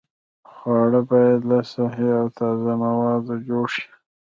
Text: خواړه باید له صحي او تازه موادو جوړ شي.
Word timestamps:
خواړه 0.51 0.99
باید 1.09 1.39
له 1.49 1.59
صحي 1.71 2.09
او 2.19 2.27
تازه 2.39 2.71
موادو 2.83 3.33
جوړ 3.47 3.65
شي. 3.75 3.87